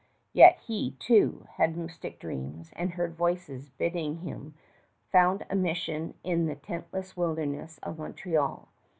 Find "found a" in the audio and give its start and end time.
5.11-5.55